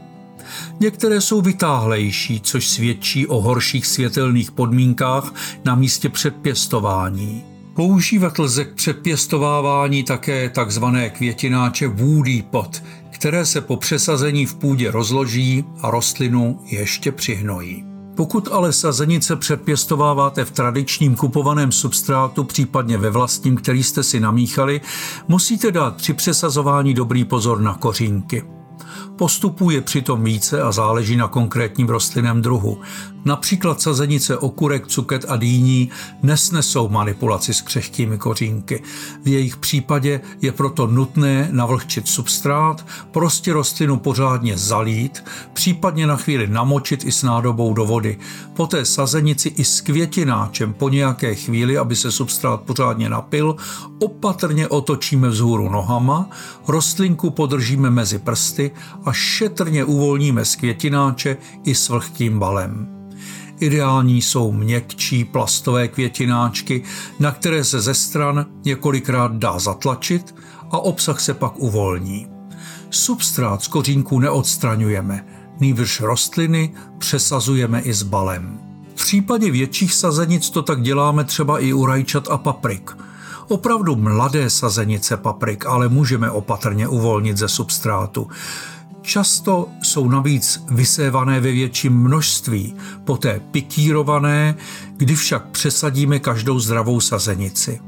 Některé 0.79 1.21
jsou 1.21 1.41
vytáhlejší, 1.41 2.41
což 2.41 2.69
svědčí 2.69 3.27
o 3.27 3.41
horších 3.41 3.87
světelných 3.87 4.51
podmínkách 4.51 5.33
na 5.65 5.75
místě 5.75 6.09
předpěstování. 6.09 7.43
Používat 7.75 8.39
lze 8.39 8.65
k 8.65 8.73
předpěstovávání 8.73 10.03
také 10.03 10.49
tzv. 10.49 10.83
květináče 11.13 11.87
woody 11.87 12.43
pot, 12.51 12.83
které 13.09 13.45
se 13.45 13.61
po 13.61 13.77
přesazení 13.77 14.45
v 14.45 14.55
půdě 14.55 14.91
rozloží 14.91 15.63
a 15.81 15.91
rostlinu 15.91 16.59
ještě 16.65 17.11
přihnojí. 17.11 17.85
Pokud 18.15 18.47
ale 18.51 18.73
sazenice 18.73 19.35
předpěstováváte 19.35 20.45
v 20.45 20.51
tradičním 20.51 21.15
kupovaném 21.15 21.71
substrátu, 21.71 22.43
případně 22.43 22.97
ve 22.97 23.09
vlastním, 23.09 23.55
který 23.55 23.83
jste 23.83 24.03
si 24.03 24.19
namíchali, 24.19 24.81
musíte 25.27 25.71
dát 25.71 25.95
při 25.95 26.13
přesazování 26.13 26.93
dobrý 26.93 27.25
pozor 27.25 27.61
na 27.61 27.73
kořínky. 27.73 28.43
Postupů 29.15 29.69
je 29.69 29.81
přitom 29.81 30.23
více 30.23 30.61
a 30.61 30.71
záleží 30.71 31.15
na 31.15 31.27
konkrétním 31.27 31.89
rostlinném 31.89 32.41
druhu. 32.41 32.81
Například 33.25 33.81
sazenice 33.81 34.37
okurek, 34.37 34.87
cuket 34.87 35.25
a 35.27 35.35
dýní 35.35 35.89
nesnesou 36.23 36.89
manipulaci 36.89 37.53
s 37.53 37.61
křehkými 37.61 38.17
kořínky. 38.17 38.83
V 39.23 39.27
jejich 39.27 39.57
případě 39.57 40.21
je 40.41 40.51
proto 40.51 40.87
nutné 40.87 41.47
navlhčit 41.51 42.07
substrát, 42.07 42.85
prostě 43.11 43.53
rostlinu 43.53 43.97
pořádně 43.97 44.57
zalít, 44.57 45.23
případně 45.53 46.07
na 46.07 46.15
chvíli 46.15 46.47
namočit 46.47 47.05
i 47.05 47.11
s 47.11 47.23
nádobou 47.23 47.73
do 47.73 47.85
vody. 47.85 48.17
Poté 48.53 48.85
sazenici 48.85 49.49
i 49.49 49.63
s 49.63 49.81
květináčem 49.81 50.73
po 50.73 50.89
nějaké 50.89 51.35
chvíli, 51.35 51.77
aby 51.77 51.95
se 51.95 52.11
substrát 52.11 52.61
pořádně 52.61 53.09
napil, 53.09 53.55
opatrně 53.99 54.67
otočíme 54.67 55.29
vzhůru 55.29 55.69
nohama, 55.69 56.29
rostlinku 56.67 57.29
podržíme 57.29 57.89
mezi 57.89 58.19
prsty 58.19 58.71
a 59.05 59.13
šetrně 59.13 59.85
uvolníme 59.85 60.45
z 60.45 60.55
květináče 60.55 61.37
i 61.63 61.75
s 61.75 61.89
vlhkým 61.89 62.39
balem. 62.39 62.87
Ideální 63.59 64.21
jsou 64.21 64.51
měkčí 64.51 65.23
plastové 65.23 65.87
květináčky, 65.87 66.83
na 67.19 67.31
které 67.31 67.63
se 67.63 67.81
ze 67.81 67.93
stran 67.93 68.45
několikrát 68.65 69.31
dá 69.35 69.59
zatlačit 69.59 70.35
a 70.71 70.79
obsah 70.79 71.19
se 71.19 71.33
pak 71.33 71.59
uvolní. 71.59 72.27
Substrát 72.89 73.63
z 73.63 73.67
kořínku 73.67 74.19
neodstraňujeme, 74.19 75.25
nýbrž 75.59 76.01
rostliny 76.01 76.73
přesazujeme 76.97 77.81
i 77.81 77.93
s 77.93 78.03
balem. 78.03 78.59
V 78.95 79.05
případě 79.05 79.51
větších 79.51 79.93
sazenic 79.93 80.49
to 80.49 80.61
tak 80.61 80.81
děláme 80.81 81.23
třeba 81.23 81.59
i 81.59 81.73
u 81.73 81.85
rajčat 81.85 82.27
a 82.31 82.37
paprik. 82.37 82.91
Opravdu 83.47 83.95
mladé 83.95 84.49
sazenice 84.49 85.17
paprik 85.17 85.65
ale 85.65 85.89
můžeme 85.89 86.31
opatrně 86.31 86.87
uvolnit 86.87 87.37
ze 87.37 87.47
substrátu. 87.47 88.27
Často 89.03 89.69
jsou 89.81 90.09
navíc 90.09 90.63
vysévané 90.71 91.39
ve 91.39 91.51
větším 91.51 91.93
množství, 91.93 92.75
poté 93.03 93.41
pikírované, 93.51 94.55
kdy 94.97 95.15
však 95.15 95.45
přesadíme 95.49 96.19
každou 96.19 96.59
zdravou 96.59 96.99
sazenici. 96.99 97.79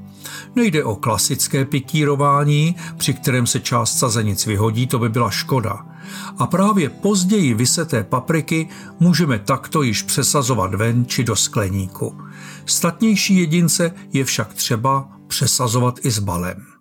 Nejde 0.55 0.83
o 0.83 0.95
klasické 0.95 1.65
pikírování, 1.65 2.75
při 2.97 3.13
kterém 3.13 3.47
se 3.47 3.59
část 3.59 3.99
sazenic 3.99 4.45
vyhodí, 4.45 4.87
to 4.87 4.99
by 4.99 5.09
byla 5.09 5.29
škoda. 5.29 5.85
A 6.37 6.47
právě 6.47 6.89
později 6.89 7.53
vyseté 7.53 8.03
papriky 8.03 8.67
můžeme 8.99 9.39
takto 9.39 9.81
již 9.81 10.01
přesazovat 10.01 10.75
ven 10.75 11.05
či 11.05 11.23
do 11.23 11.35
skleníku. 11.35 12.17
Statnější 12.65 13.35
jedince 13.35 13.91
je 14.13 14.25
však 14.25 14.53
třeba 14.53 15.09
přesazovat 15.27 15.99
i 16.05 16.11
s 16.11 16.19
balem. 16.19 16.74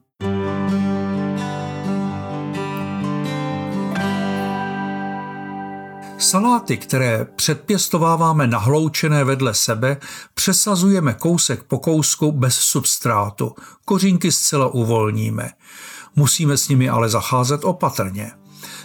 Saláty, 6.35 6.77
které 6.77 7.27
předpěstováváme 7.37 8.47
nahloučené 8.47 9.25
vedle 9.25 9.55
sebe, 9.55 9.97
přesazujeme 10.35 11.15
kousek 11.15 11.63
po 11.63 11.79
kousku 11.79 12.33
bez 12.33 12.55
substrátu. 12.55 13.55
Kořínky 13.85 14.33
zcela 14.33 14.67
uvolníme. 14.67 15.51
Musíme 16.17 16.57
s 16.57 16.69
nimi 16.69 16.89
ale 16.89 17.09
zacházet 17.09 17.65
opatrně. 17.65 18.33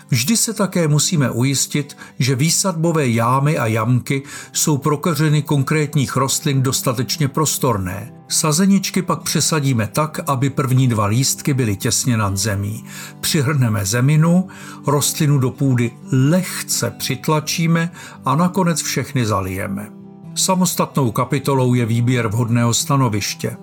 Vždy 0.10 0.38
se 0.38 0.54
také 0.54 0.88
musíme 0.88 1.32
ujistit, 1.32 1.98
že 2.20 2.36
výsadbové 2.36 3.08
jámy 3.08 3.58
a 3.58 3.68
jamky 3.68 4.24
jsou 4.54 4.78
pro 4.78 4.98
konkrétních 5.46 6.16
rostlin 6.16 6.64
dostatečně 6.64 7.28
prostorné. 7.28 8.19
Sazeničky 8.32 9.02
pak 9.02 9.22
přesadíme 9.22 9.88
tak, 9.88 10.20
aby 10.28 10.50
první 10.50 10.88
dva 10.88 11.06
lístky 11.06 11.54
byly 11.54 11.76
těsně 11.76 12.18
nad 12.18 12.38
zemí. 12.38 12.86
Přihrneme 13.22 13.86
zeminu, 13.86 14.48
rostlinu 14.88 15.38
do 15.40 15.52
půdy 15.52 15.92
lehce 16.12 16.92
přitlačíme 16.98 17.92
a 18.26 18.36
nakonec 18.36 18.82
všechny 18.82 19.26
zalijeme. 19.26 19.90
Samostatnou 20.36 21.12
kapitolou 21.12 21.74
je 21.74 21.86
výběr 21.86 22.28
vhodného 22.28 22.74
stanoviště. 22.74 23.58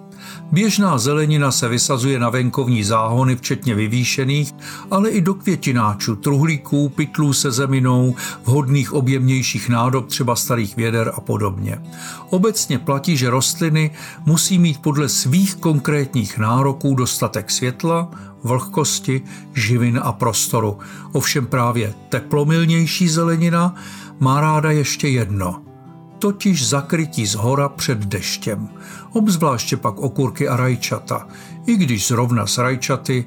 Běžná 0.52 0.98
zelenina 0.98 1.52
se 1.52 1.68
vysazuje 1.68 2.18
na 2.18 2.30
venkovní 2.30 2.84
záhony, 2.84 3.36
včetně 3.36 3.74
vyvýšených, 3.74 4.54
ale 4.90 5.10
i 5.10 5.20
do 5.20 5.34
květináčů, 5.34 6.16
truhlíků, 6.16 6.88
pytlů 6.88 7.32
se 7.32 7.50
zeminou, 7.50 8.14
vhodných 8.44 8.92
objemnějších 8.92 9.68
nádob, 9.68 10.06
třeba 10.06 10.36
starých 10.36 10.76
věder 10.76 11.12
a 11.16 11.20
podobně. 11.20 11.82
Obecně 12.30 12.78
platí, 12.78 13.16
že 13.16 13.30
rostliny 13.30 13.90
musí 14.26 14.58
mít 14.58 14.82
podle 14.82 15.08
svých 15.08 15.54
konkrétních 15.54 16.38
nároků 16.38 16.94
dostatek 16.94 17.50
světla, 17.50 18.10
vlhkosti, 18.44 19.22
živin 19.54 20.00
a 20.02 20.12
prostoru. 20.12 20.78
Ovšem 21.12 21.46
právě 21.46 21.94
teplomilnější 22.08 23.08
zelenina 23.08 23.74
má 24.20 24.40
ráda 24.40 24.70
ještě 24.70 25.08
jedno– 25.08 25.62
totiž 26.18 26.68
zakrytí 26.68 27.26
z 27.26 27.34
hora 27.34 27.68
před 27.68 27.98
deštěm, 27.98 28.68
obzvláště 29.12 29.76
pak 29.76 29.98
okurky 29.98 30.48
a 30.48 30.56
rajčata, 30.56 31.28
i 31.66 31.76
když 31.76 32.06
zrovna 32.06 32.46
s 32.46 32.58
rajčaty 32.58 33.24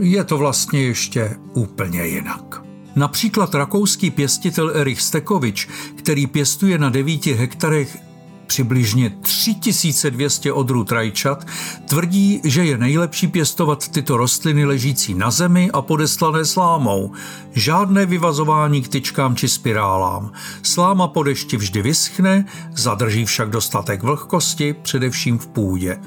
je 0.00 0.24
to 0.24 0.38
vlastně 0.38 0.82
ještě 0.82 1.36
úplně 1.54 2.06
jinak. 2.06 2.62
Například 2.96 3.54
rakouský 3.54 4.10
pěstitel 4.10 4.70
Erich 4.74 5.00
Stekovič, 5.00 5.68
který 5.96 6.26
pěstuje 6.26 6.78
na 6.78 6.90
9 6.90 7.26
hektarech 7.26 7.98
přibližně 8.46 9.10
3200 9.10 10.52
odrůd 10.52 10.92
rajčat, 10.92 11.46
tvrdí, 11.88 12.40
že 12.44 12.64
je 12.64 12.78
nejlepší 12.78 13.26
pěstovat 13.26 13.88
tyto 13.88 14.16
rostliny 14.16 14.64
ležící 14.64 15.14
na 15.14 15.30
zemi 15.30 15.70
a 15.72 15.82
podeslané 15.82 16.44
slámou. 16.44 17.12
Žádné 17.52 18.06
vyvazování 18.06 18.82
k 18.82 18.88
tyčkám 18.88 19.36
či 19.36 19.48
spirálám. 19.48 20.32
Sláma 20.62 21.08
po 21.08 21.22
dešti 21.22 21.56
vždy 21.56 21.82
vyschne, 21.82 22.44
zadrží 22.76 23.24
však 23.24 23.50
dostatek 23.50 24.02
vlhkosti, 24.02 24.72
především 24.72 25.38
v 25.38 25.46
půdě. 25.46 26.00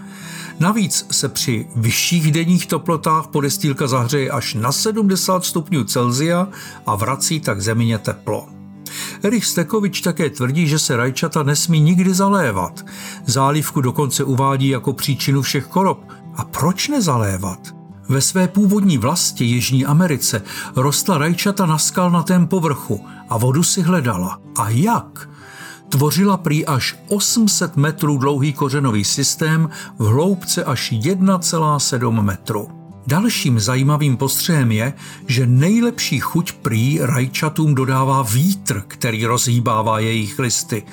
Navíc 0.59 1.05
se 1.11 1.29
při 1.29 1.67
vyšších 1.75 2.31
denních 2.31 2.65
teplotách 2.65 3.27
podestýlka 3.27 3.87
zahřeje 3.87 4.29
až 4.29 4.53
na 4.53 4.71
70 4.71 5.45
stupňů 5.45 5.83
Celzia 5.83 6.47
a 6.85 6.95
vrací 6.95 7.39
tak 7.39 7.61
zemině 7.61 7.97
teplo. 7.97 8.56
Erich 9.23 9.45
Stekovič 9.45 10.01
také 10.01 10.29
tvrdí, 10.29 10.67
že 10.67 10.79
se 10.79 10.97
rajčata 10.97 11.43
nesmí 11.43 11.79
nikdy 11.79 12.13
zalévat. 12.13 12.85
Zálivku 13.25 13.81
dokonce 13.81 14.23
uvádí 14.23 14.67
jako 14.67 14.93
příčinu 14.93 15.41
všech 15.41 15.65
chorob. 15.65 15.99
A 16.35 16.45
proč 16.45 16.87
nezalévat? 16.87 17.59
Ve 18.09 18.21
své 18.21 18.47
původní 18.47 18.97
vlasti 18.97 19.45
Jižní 19.45 19.85
Americe 19.85 20.41
rostla 20.75 21.17
rajčata 21.17 21.65
na 21.65 21.77
skalnatém 21.77 22.47
povrchu 22.47 23.05
a 23.29 23.37
vodu 23.37 23.63
si 23.63 23.81
hledala. 23.81 24.39
A 24.59 24.69
jak? 24.69 25.29
Tvořila 25.89 26.37
prý 26.37 26.65
až 26.65 26.95
800 27.07 27.77
metrů 27.77 28.17
dlouhý 28.17 28.53
kořenový 28.53 29.03
systém 29.03 29.69
v 29.97 30.05
hloubce 30.05 30.63
až 30.63 30.91
1,7 30.91 32.21
metru. 32.21 32.76
Dalším 33.07 33.59
zajímavým 33.59 34.17
postřehem 34.17 34.71
je, 34.71 34.93
že 35.27 35.47
nejlepší 35.47 36.19
chuť 36.19 36.51
prý 36.51 36.99
rajčatům 37.01 37.75
dodává 37.75 38.21
vítr, 38.21 38.83
který 38.87 39.25
rozhýbává 39.25 39.99
jejich 39.99 40.39
listy. 40.39 40.83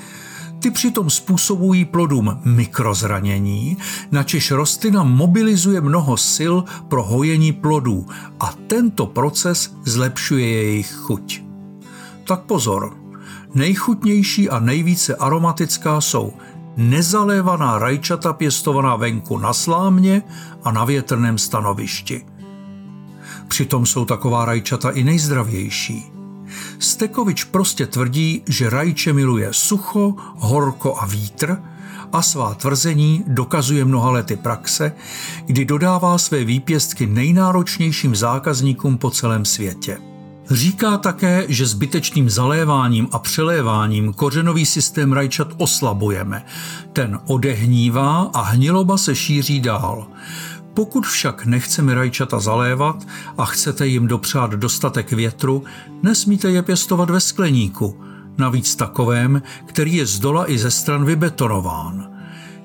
Ty 0.58 0.70
přitom 0.70 1.10
způsobují 1.10 1.84
plodům 1.84 2.40
mikrozranění, 2.44 3.76
načež 4.10 4.50
rostlina 4.50 5.02
mobilizuje 5.02 5.80
mnoho 5.80 6.16
sil 6.34 6.54
pro 6.88 7.02
hojení 7.02 7.52
plodů 7.52 8.06
a 8.40 8.54
tento 8.66 9.06
proces 9.06 9.74
zlepšuje 9.84 10.48
jejich 10.52 10.92
chuť. 10.92 11.42
Tak 12.26 12.40
pozor, 12.40 12.96
nejchutnější 13.54 14.50
a 14.50 14.58
nejvíce 14.58 15.16
aromatická 15.16 16.00
jsou 16.00 16.32
nezalévaná 16.76 17.78
rajčata 17.78 18.32
pěstovaná 18.32 18.96
venku 18.96 19.38
na 19.38 19.52
slámě 19.52 20.22
a 20.64 20.72
na 20.72 20.84
větrném 20.84 21.38
stanovišti. 21.38 22.26
Přitom 23.48 23.86
jsou 23.86 24.04
taková 24.04 24.44
rajčata 24.44 24.90
i 24.90 25.04
nejzdravější. 25.04 26.12
Stekovič 26.78 27.44
prostě 27.44 27.86
tvrdí, 27.86 28.42
že 28.48 28.70
rajče 28.70 29.12
miluje 29.12 29.48
sucho, 29.52 30.14
horko 30.36 30.96
a 31.00 31.06
vítr 31.06 31.62
a 32.12 32.22
svá 32.22 32.54
tvrzení 32.54 33.24
dokazuje 33.26 33.84
mnoha 33.84 34.10
lety 34.10 34.36
praxe, 34.36 34.92
kdy 35.46 35.64
dodává 35.64 36.18
své 36.18 36.44
výpěstky 36.44 37.06
nejnáročnějším 37.06 38.16
zákazníkům 38.16 38.98
po 38.98 39.10
celém 39.10 39.44
světě. 39.44 40.13
Říká 40.50 40.98
také, 40.98 41.44
že 41.48 41.66
zbytečným 41.66 42.30
zaléváním 42.30 43.08
a 43.12 43.18
přeléváním 43.18 44.12
kořenový 44.12 44.66
systém 44.66 45.12
rajčat 45.12 45.48
oslabujeme. 45.56 46.44
Ten 46.92 47.20
odehnívá 47.26 48.30
a 48.34 48.40
hniloba 48.40 48.98
se 48.98 49.14
šíří 49.14 49.60
dál. 49.60 50.06
Pokud 50.74 51.06
však 51.06 51.46
nechceme 51.46 51.94
rajčata 51.94 52.40
zalévat 52.40 53.06
a 53.38 53.44
chcete 53.44 53.86
jim 53.86 54.06
dopřát 54.06 54.50
dostatek 54.50 55.12
větru, 55.12 55.64
nesmíte 56.02 56.50
je 56.50 56.62
pěstovat 56.62 57.10
ve 57.10 57.20
skleníku, 57.20 58.00
navíc 58.38 58.76
takovém, 58.76 59.42
který 59.66 59.94
je 59.94 60.06
z 60.06 60.18
dola 60.18 60.50
i 60.50 60.58
ze 60.58 60.70
stran 60.70 61.04
vybetonován. 61.04 62.10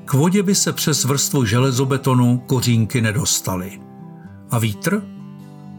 K 0.06 0.14
vodě 0.14 0.44
by 0.44 0.56
se 0.56 0.74
přes 0.74 1.06
vrstvu 1.06 1.46
železobetonu 1.46 2.38
kořínky 2.38 3.02
nedostaly. 3.02 3.82
A 4.52 4.60
vítr? 4.60 5.19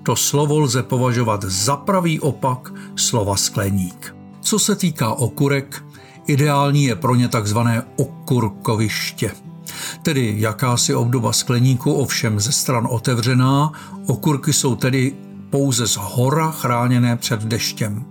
To 0.03 0.17
slovo 0.17 0.59
lze 0.59 0.83
považovat 0.83 1.45
za 1.45 1.77
pravý 1.77 2.21
opak 2.21 2.73
slova 2.97 3.37
skleník. 3.37 4.17
Co 4.41 4.59
se 4.59 4.77
týká 4.77 5.13
okurek, 5.13 5.85
ideální 6.27 6.85
je 6.85 6.97
pro 6.97 7.15
ně 7.15 7.29
takzvané 7.29 7.83
okurkoviště. 7.97 9.31
Tedy 10.03 10.35
jakási 10.39 10.95
obdoba 10.95 11.33
skleníku, 11.33 11.93
ovšem 11.93 12.41
ze 12.41 12.53
stran 12.53 12.89
otevřená, 12.91 13.73
okurky 14.07 14.53
jsou 14.53 14.77
tedy 14.77 15.15
pouze 15.51 15.89
z 15.89 15.97
hora 15.97 16.51
chráněné 16.51 17.17
před 17.17 17.41
deštěm. 17.43 18.05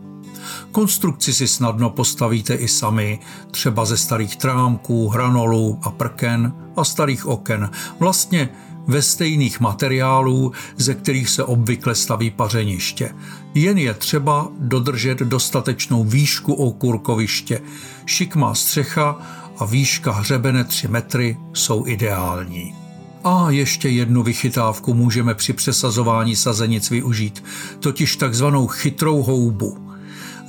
Konstrukci 0.71 1.33
si 1.33 1.47
snadno 1.47 1.89
postavíte 1.89 2.53
i 2.53 2.67
sami, 2.67 3.19
třeba 3.51 3.85
ze 3.85 3.97
starých 3.97 4.35
trámků, 4.35 5.07
hranolů 5.07 5.79
a 5.83 5.91
prken 5.91 6.53
a 6.75 6.83
starých 6.83 7.25
oken. 7.25 7.69
Vlastně 7.99 8.49
ve 8.89 9.01
stejných 9.01 9.59
materiálů, 9.59 10.51
ze 10.77 10.93
kterých 10.95 11.29
se 11.29 11.43
obvykle 11.43 11.95
staví 11.95 12.31
pařeniště. 12.31 13.15
Jen 13.53 13.77
je 13.77 13.93
třeba 13.93 14.47
dodržet 14.59 15.19
dostatečnou 15.19 16.03
výšku 16.03 16.53
okurkoviště. 16.53 17.61
Šikmá 18.05 18.55
střecha 18.55 19.21
a 19.57 19.65
výška 19.65 20.11
hřebene 20.11 20.63
3 20.63 20.87
metry 20.87 21.37
jsou 21.53 21.87
ideální. 21.87 22.75
A 23.23 23.49
ještě 23.49 23.89
jednu 23.89 24.23
vychytávku 24.23 24.93
můžeme 24.93 25.35
při 25.35 25.53
přesazování 25.53 26.35
sazenic 26.35 26.89
využít, 26.89 27.43
totiž 27.79 28.15
takzvanou 28.15 28.67
chytrou 28.67 29.23
houbu. 29.23 29.89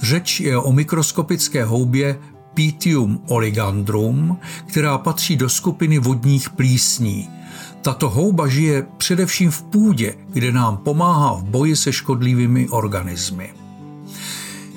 Řeč 0.02 0.40
je 0.40 0.58
o 0.58 0.72
mikroskopické 0.72 1.64
houbě 1.64 2.18
Pythium 2.54 3.20
oligandrum, 3.28 4.38
která 4.66 4.98
patří 4.98 5.36
do 5.36 5.48
skupiny 5.48 5.98
vodních 5.98 6.50
plísní– 6.50 7.28
tato 7.82 8.10
houba 8.10 8.48
žije 8.48 8.86
především 8.96 9.50
v 9.50 9.62
půdě, 9.62 10.14
kde 10.32 10.52
nám 10.52 10.76
pomáhá 10.76 11.34
v 11.34 11.44
boji 11.44 11.76
se 11.76 11.92
škodlivými 11.92 12.68
organismy. 12.68 13.52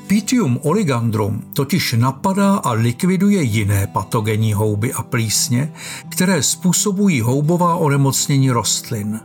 Pythium 0.08 0.60
oligandrum 0.62 1.44
totiž 1.54 1.96
napadá 1.98 2.56
a 2.56 2.72
likviduje 2.72 3.44
jiné 3.44 3.88
patogenní 3.88 4.54
houby 4.54 4.94
a 4.94 5.04
plísně, 5.04 5.74
které 6.10 6.44
způsobují 6.44 7.22
houbová 7.22 7.76
onemocnění 7.76 8.52
rostlin. 8.52 9.20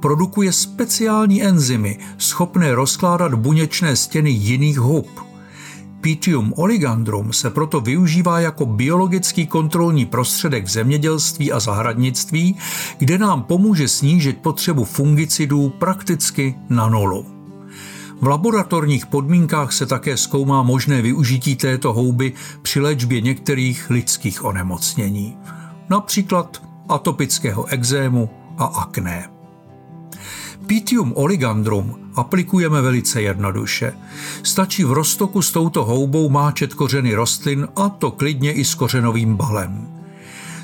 Produkuje 0.00 0.52
speciální 0.52 1.42
enzymy, 1.42 1.98
schopné 2.18 2.74
rozkládat 2.74 3.34
buněčné 3.34 3.96
stěny 3.96 4.30
jiných 4.30 4.78
hub– 4.78 5.08
Pythium 6.06 6.52
oligandrum 6.56 7.32
se 7.32 7.50
proto 7.50 7.80
využívá 7.80 8.40
jako 8.40 8.66
biologický 8.66 9.46
kontrolní 9.46 10.06
prostředek 10.06 10.64
v 10.64 10.68
zemědělství 10.68 11.52
a 11.52 11.60
zahradnictví, 11.60 12.56
kde 12.98 13.18
nám 13.18 13.42
pomůže 13.42 13.88
snížit 13.88 14.38
potřebu 14.38 14.84
fungicidů 14.84 15.68
prakticky 15.68 16.54
na 16.68 16.88
nulu. 16.88 17.26
V 18.20 18.26
laboratorních 18.26 19.06
podmínkách 19.06 19.72
se 19.72 19.86
také 19.86 20.16
zkoumá 20.16 20.62
možné 20.62 21.02
využití 21.02 21.56
této 21.56 21.92
houby 21.92 22.32
při 22.62 22.80
léčbě 22.80 23.20
některých 23.20 23.90
lidských 23.90 24.44
onemocnění, 24.44 25.36
například 25.90 26.62
atopického 26.88 27.66
exému 27.66 28.30
a 28.58 28.64
akné. 28.64 29.35
Pitium 30.66 31.12
oligandrum 31.16 32.10
aplikujeme 32.14 32.82
velice 32.82 33.22
jednoduše. 33.22 33.92
Stačí 34.42 34.84
v 34.84 34.92
roztoku 34.92 35.42
s 35.42 35.52
touto 35.52 35.84
houbou 35.84 36.28
máčet 36.28 36.74
kořeny 36.74 37.14
rostlin 37.14 37.68
a 37.76 37.88
to 37.88 38.10
klidně 38.10 38.52
i 38.52 38.64
s 38.64 38.74
kořenovým 38.74 39.36
balem. 39.36 39.88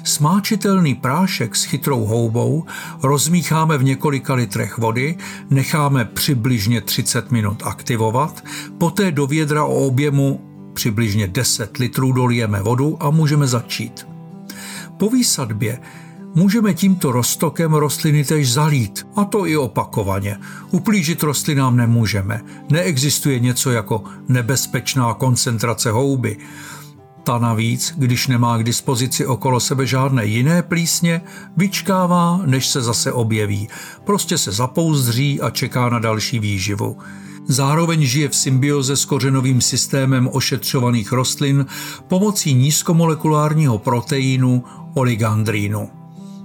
Smáčitelný 0.05 0.95
prášek 0.95 1.57
s 1.57 1.65
chytrou 1.65 2.05
houbou 2.05 2.65
rozmícháme 3.03 3.79
v 3.79 3.85
několika 3.85 4.35
litrech 4.35 4.79
vody, 4.79 5.17
necháme 5.51 6.05
přibližně 6.05 6.81
30 6.81 7.31
minut 7.31 7.62
aktivovat, 7.65 8.45
poté 8.79 9.12
do 9.12 9.27
vědra 9.27 9.65
o 9.65 9.75
objemu 9.75 10.41
přibližně 10.75 11.27
10 11.27 11.77
litrů 11.77 12.12
dolijeme 12.12 12.62
vodu 12.62 12.97
a 13.01 13.11
můžeme 13.11 13.47
začít. 13.47 14.07
Po 14.97 15.11
výsadbě 15.11 15.81
můžeme 16.35 16.75
tímto 16.75 17.12
roztokem 17.12 17.75
rostliny 17.75 18.25
tež 18.25 18.53
zalít, 18.53 19.07
a 19.16 19.25
to 19.25 19.47
i 19.47 19.57
opakovaně. 19.57 20.38
Uplížit 20.71 21.23
rostlinám 21.23 21.77
nemůžeme. 21.77 22.40
Neexistuje 22.71 23.40
něco 23.40 23.71
jako 23.71 24.05
nebezpečná 24.29 25.14
koncentrace 25.14 25.90
houby. 25.90 26.37
Ta 27.25 27.38
navíc, 27.38 27.95
když 27.97 28.27
nemá 28.27 28.59
k 28.59 28.64
dispozici 28.64 29.27
okolo 29.27 29.61
sebe 29.61 29.87
žádné 29.87 30.27
jiné 30.27 30.62
plísně, 30.62 31.21
vyčkává, 31.57 32.40
než 32.47 32.66
se 32.66 32.83
zase 32.83 33.12
objeví. 33.12 33.68
Prostě 34.05 34.38
se 34.38 34.53
zapouzdří 34.53 35.40
a 35.40 35.51
čeká 35.51 35.88
na 35.88 35.99
další 35.99 36.38
výživu. 36.38 36.99
Zároveň 37.47 38.03
žije 38.03 38.29
v 38.29 38.37
symbioze 38.37 38.97
s 38.97 39.05
kořenovým 39.05 39.61
systémem 39.61 40.29
ošetřovaných 40.33 41.12
rostlin 41.12 41.66
pomocí 42.09 42.55
nízkomolekulárního 42.55 43.79
proteinu 43.79 44.64
oligandrínu. 44.95 46.02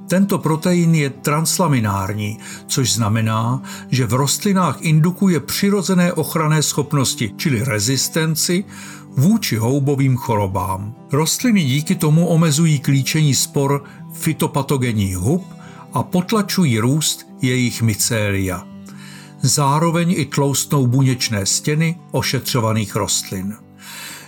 Tento 0.08 0.38
protein 0.38 0.96
je 0.96 1.10
translaminární, 1.10 2.39
což 2.67 2.93
znamená, 2.93 3.62
že 3.91 4.06
v 4.06 4.13
rostlinách 4.13 4.78
indukuje 4.82 5.39
přirozené 5.39 6.13
ochranné 6.13 6.63
schopnosti, 6.63 7.34
čili 7.38 7.63
rezistenci 7.63 8.65
vůči 9.17 9.58
houbovým 9.58 10.17
chorobám. 10.17 10.96
Rostliny 11.12 11.63
díky 11.63 11.96
tomu 11.96 12.28
omezují 12.28 12.80
klíčení 12.80 13.36
spor 13.36 13.84
fytopatogenních 14.13 15.17
hub 15.17 15.46
a 15.93 16.04
potlačují 16.04 16.80
růst 16.80 17.28
jejich 17.41 17.82
mycélia. 17.82 18.67
Zároveň 19.41 20.15
i 20.17 20.26
tloustnou 20.26 20.88
buněčné 20.88 21.46
stěny 21.46 22.00
ošetřovaných 22.12 22.96
rostlin. 22.96 23.66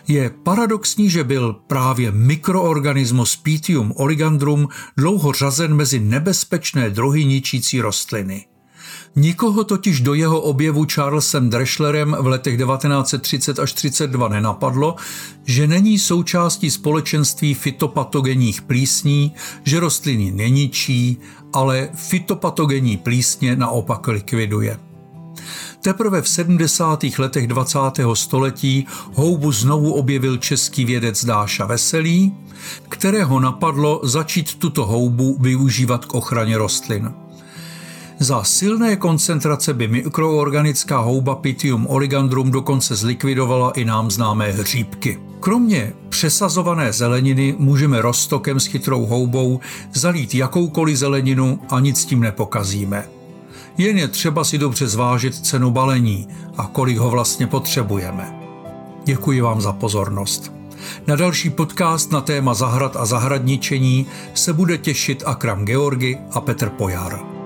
Je 0.10 0.30
paradoxní, 0.44 1.10
že 1.10 1.24
byl 1.24 1.54
právě 1.68 2.12
mikroorganismus 2.12 3.36
Pitium 3.36 3.94
oligandrum 3.96 4.68
dlouho 4.98 5.34
řazen 5.34 5.74
mezi 5.74 6.00
nebezpečné 6.00 6.90
druhy 6.90 7.26
ničící 7.26 7.82
rostliny. 7.82 8.46
Nikoho 9.16 9.64
totiž 9.64 10.02
do 10.02 10.14
jeho 10.14 10.42
objevu 10.42 10.86
Charlesem 10.94 11.50
Dreschlerem 11.50 12.16
v 12.20 12.28
letech 12.28 12.58
1930 12.58 13.60
až 13.60 13.74
32 13.74 14.28
nenapadlo, 14.28 14.96
že 15.46 15.68
není 15.68 16.00
součástí 16.00 16.72
společenství 16.72 17.54
fytopatogenních 17.54 18.62
plísní, 18.62 19.34
že 19.64 19.80
rostliny 19.80 20.32
neničí, 20.32 21.18
ale 21.54 21.90
fytopatogenní 21.94 22.98
plísně 22.98 23.56
naopak 23.56 24.08
likviduje. 24.08 24.89
Teprve 25.82 26.22
v 26.22 26.30
70. 26.30 27.04
letech 27.18 27.48
20. 27.48 27.80
století 28.14 28.88
houbu 29.14 29.52
znovu 29.52 29.94
objevil 29.94 30.38
český 30.38 30.86
vědec 30.86 31.26
Dáša 31.26 31.66
Veselý, 31.66 32.34
kterého 32.90 33.40
napadlo 33.40 34.02
začít 34.04 34.56
tuto 34.56 34.86
houbu 34.86 35.38
využívat 35.40 36.06
k 36.06 36.14
ochraně 36.14 36.58
rostlin. 36.58 37.12
Za 38.20 38.44
silné 38.44 38.96
koncentrace 38.96 39.74
by 39.74 39.88
mikroorganická 39.88 41.00
houba 41.00 41.36
Pitium 41.36 41.88
oligandrum 41.88 42.52
dokonce 42.52 42.96
zlikvidovala 42.96 43.72
i 43.72 43.86
nám 43.86 44.12
známé 44.12 44.52
hříbky. 44.52 45.20
Kromě 45.40 45.94
přesazované 46.10 46.94
zeleniny 46.94 47.56
můžeme 47.60 48.02
roztokem 48.02 48.60
s 48.60 48.66
chytrou 48.66 49.06
houbou 49.06 49.60
zalít 49.94 50.36
jakoukoliv 50.36 50.98
zeleninu 50.98 51.60
a 51.70 51.80
nic 51.80 52.06
tím 52.06 52.20
nepokazíme. 52.20 53.19
Jen 53.80 53.98
je 53.98 54.08
třeba 54.08 54.44
si 54.44 54.58
dobře 54.58 54.88
zvážit 54.88 55.36
cenu 55.36 55.72
balení 55.72 56.28
a 56.58 56.68
kolik 56.68 56.98
ho 56.98 57.10
vlastně 57.10 57.48
potřebujeme. 57.48 58.40
Děkuji 59.06 59.42
vám 59.42 59.62
za 59.62 59.74
pozornost. 59.74 60.52
Na 61.08 61.16
další 61.16 61.50
podcast 61.50 62.12
na 62.12 62.22
téma 62.22 62.54
zahrad 62.54 62.96
a 62.96 63.06
zahradničení 63.06 64.06
se 64.34 64.54
bude 64.54 64.78
těšit 64.78 65.24
Akram 65.26 65.66
Georgi 65.66 66.18
a 66.32 66.42
Petr 66.42 66.70
Pojar. 66.70 67.39